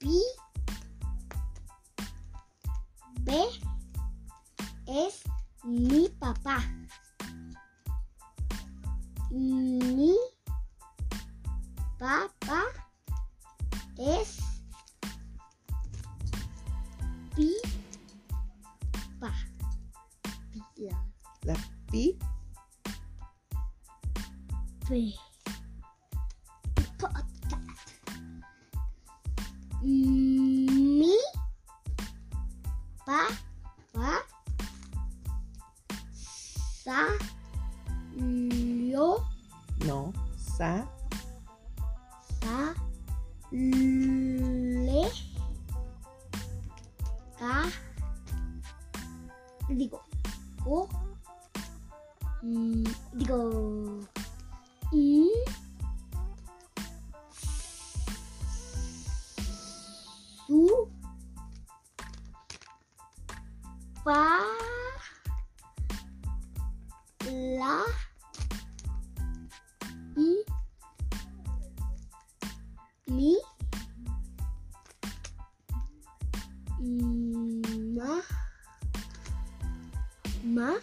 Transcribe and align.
Pi. 0.00 0.18
B 3.20 3.36
es 4.86 5.22
mi 5.62 6.08
papá. 6.18 6.58
Mi 9.30 10.16
papá 11.98 12.62
es 13.98 14.38
pi 17.36 17.54
pa. 19.20 19.30
La. 21.42 21.56
pi. 21.90 22.18
Sa. 36.90 37.06
Lo. 38.18 39.22
No. 39.86 40.10
Sa. 40.34 40.82
Sa. 42.42 42.74
Le. 43.54 45.06
Ca. 47.38 47.70
Digo. 49.70 50.02
O. 50.66 50.90
Mm, 52.42 52.82
digo. 53.14 53.38
I. 54.90 55.30
Su. 60.42 60.90
Pa. 64.02 64.39
Ma. 76.80 78.22
Ma. 80.42 80.78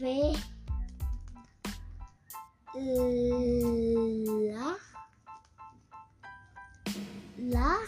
Re. 0.00 0.34
La. 4.50 4.76
La. 7.38 7.78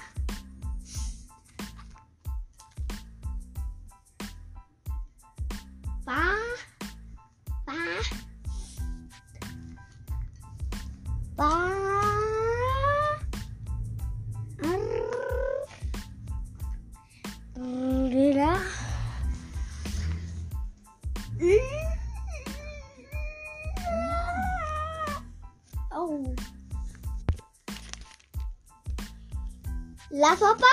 La 30.10 30.36
sopa. 30.36 30.66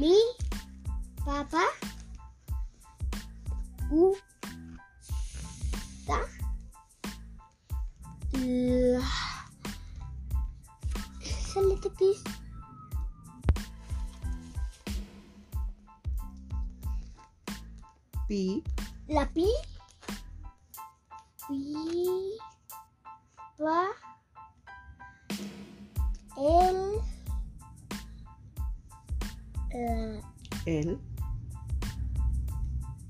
li 0.00 0.16
papa 1.24 1.64
u 3.90 4.04
ta 6.06 6.20
la 8.94 9.06
selit 11.50 11.84
P. 18.30 18.62
La 19.08 19.26
P. 19.26 19.44
P. 21.48 21.52
Va. 23.58 23.88
El. 26.38 27.00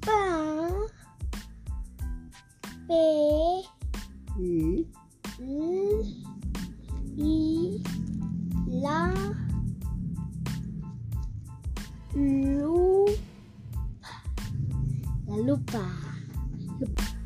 La. 0.06 0.88
El. 2.88 3.70
Lupa. 15.46 15.84
Lupa 16.80 17.19